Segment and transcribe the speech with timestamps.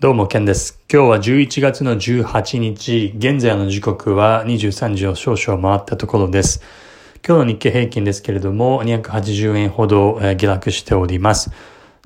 [0.00, 0.80] どうも、ケンです。
[0.90, 6.62] 今日は11月の18日、現在の時刻は23時を少々回ったところです。
[7.22, 11.50] 今日の日経平均ですけれども、280円ほど下落しております。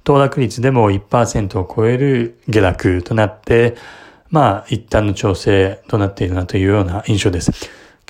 [0.02, 3.76] 騰落率でも1%を超える下落となって、
[4.28, 7.52] まあ、一旦の調整となっているなというような印象です。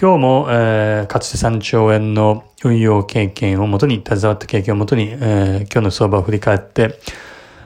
[0.01, 6.99] 今日も、えー、かつて3兆円の運用経験をもとに、携わった経験をもとに、えー、今日の相場を振り返って、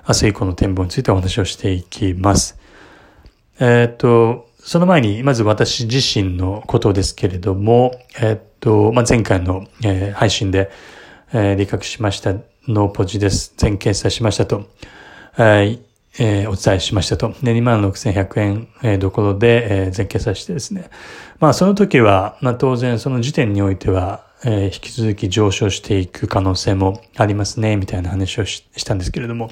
[0.08, 2.58] 明日以降の展望についてお話をしていきます。
[3.60, 10.70] えっ、と、その前に、まず私自身のことですけれども、えっ、と、まあ、前回の、えー、配信で、
[11.34, 12.32] えー、理覚しました、
[12.66, 13.52] ノーポジです。
[13.58, 14.66] 全掲載しましたと、
[15.36, 17.34] えー、お伝えしましたと。
[17.42, 20.88] で、26,100円、えー、どころで、えー、全掲載してですね。
[21.38, 29.50] まあ、その時は、まあ、当然その時点においては、えー、引き続き上昇していく可能性もありますね、みたいな話をしたんですけれども、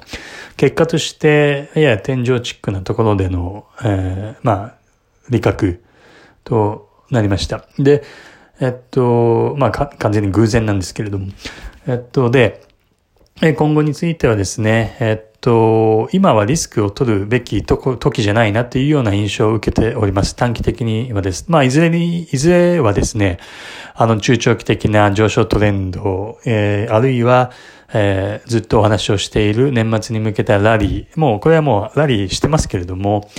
[0.55, 4.75] 結果として、やや天井チックなところでの、えー、まあ、
[5.29, 5.83] 理覚
[6.43, 7.67] となりました。
[7.77, 8.03] で、
[8.59, 11.27] えっと、まあ、完全に偶然なんですけれども、
[11.85, 12.63] えっと、で、
[13.39, 20.35] 今後についてはですね、えっと、今はリスクを取るべきとこ時じゃないなというような印象を受けております。
[20.35, 21.45] 短期的にはです。
[21.47, 23.39] まあ、いずれに、いずれはですね、
[23.95, 27.51] あの、中長期的な上昇トレンド、えー、あるいは、
[27.93, 33.29] えー、ずっとお話をしている年末に向けたラリー、もう、これはもうラリーしてますけれども、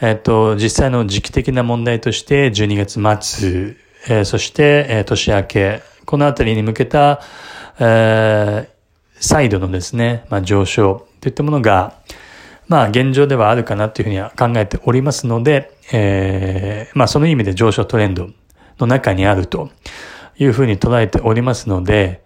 [0.00, 3.76] えっと、実際の時期的な問題として、12月末、
[4.08, 7.20] えー、そして、えー、年明け、このあたりに向けた、
[7.78, 8.68] えー、
[9.20, 12.00] 再度のですね、まあ、上昇といったものが、
[12.66, 18.28] まあ現状ではあるかなというふうには考えておりますので、えー、まあその意味で上昇トレンド
[18.78, 19.70] の中にあると
[20.36, 22.24] いうふうに捉えておりますので、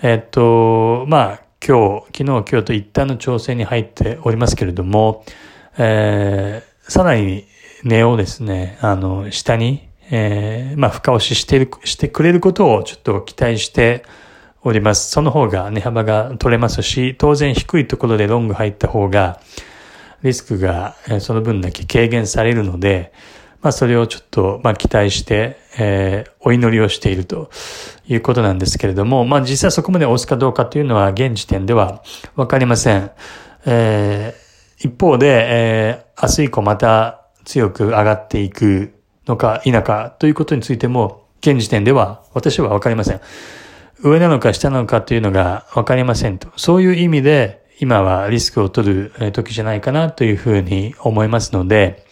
[0.00, 5.24] えっと、まあ今日、昨日今日と一旦の調整に入っておりますけれども、
[5.76, 7.44] えー、さらに
[7.82, 14.04] 値をですね、あの、下に、えー、まあ、深押ししてる、してくれることをちょっと期待して
[14.68, 15.12] おります。
[15.12, 19.40] その方が値幅が取れますし、当然低いところでロング入った方が、
[20.24, 23.12] リスクがその分だけ軽減されるので、
[23.62, 27.48] まあそれをちょっと、まあ期待して、えー、お祈りをしていると
[28.08, 32.02] いうことなんですけれども、まあ実際そこまで押すかどうかというのは現時点では
[32.34, 33.12] わかりません。
[33.66, 38.94] えー、一方で、えー、明日以降また強く上がっていく
[39.28, 43.20] のか否かということについても、現時点では私はわかりません。
[44.02, 46.48] 上なのか下なのかというのがわかりませんと。
[46.56, 52.04] そういう意味で、今はリスクを取る時じゃないかなというふうに思いますので、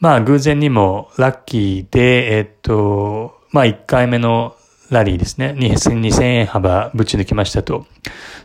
[0.00, 4.54] まあ偶然にもラッキーで、えっと、まあ1回目の
[4.90, 5.54] ラリーですね。
[5.56, 7.86] 2000円幅ぶち抜きましたと。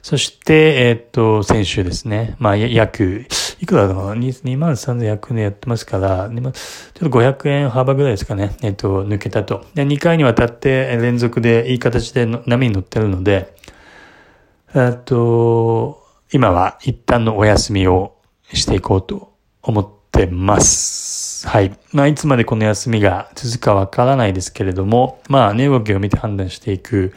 [0.01, 2.35] そして、えっと、先週ですね。
[2.39, 3.25] まあ約
[3.61, 6.51] いくらだろう ?2 万3100円やってますから、ちょっ
[6.97, 8.57] と500円幅ぐらいですかね。
[8.63, 9.65] えっと、抜けたと。
[9.75, 13.55] で、2回にわたって連続でいい形で波に乗ってるので、
[14.73, 18.15] えっと、今は一旦のお休みを
[18.51, 21.47] していこうと思ってます。
[21.47, 21.77] はい。
[21.93, 27.13] まあ、いつまでこの休みが続くかわからないですけれども、まあ、値動きを見て判断していく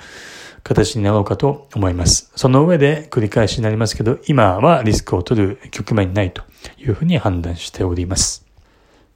[0.64, 2.32] 形になろうかと思います。
[2.34, 6.42] その上で繰り返しになりますけど、今はリスクを取る局面にないと
[6.78, 8.44] いうふうに判断しております。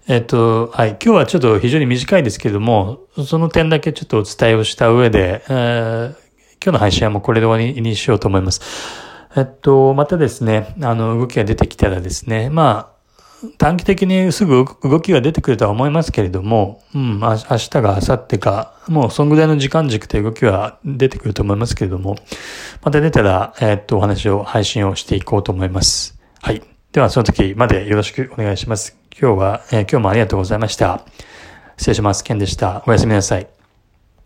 [0.06, 0.90] えっと、はい。
[0.90, 6.08] 今日はちょっと非常に短いですけれども、その点だけちょっとお伝えをした上で、えー、
[6.62, 8.60] 今日の配信はもうこれで終わりにしようと思います。
[9.36, 12.97] えっと、またですね、あの、動きが出てきたらですね、まあ、
[13.56, 22.16] 短期的にすぐ動きが出てくるとは思いますけれども、うん、明日が明後日か、もうそんぐらいの時間軸で動きは出てくると思いますけれども、
[22.82, 26.18] また出たら、えー、っと、お話を、配信をしていこうと思います。
[26.40, 26.62] はい。
[26.92, 28.96] では、その時までよろしくお願いします。
[29.20, 31.04] 今日は、えー、今日もありがとうございました。
[31.76, 32.24] 失礼します。
[32.24, 32.82] ケンでした。
[32.86, 33.57] おやすみなさい。